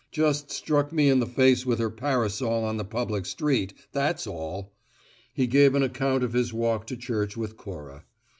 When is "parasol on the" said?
1.91-2.83